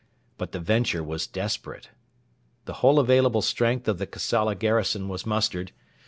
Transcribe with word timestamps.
But 0.39 0.51
the 0.51 0.59
venture 0.59 1.03
was 1.03 1.27
desperate. 1.27 1.91
The 2.65 2.73
whole 2.81 2.97
available 2.97 3.43
strength 3.43 3.87
of 3.87 3.99
the 3.99 4.07
Kassala 4.07 4.55
garrison 4.57 5.07
was 5.09 5.27
mustered. 5.27 5.73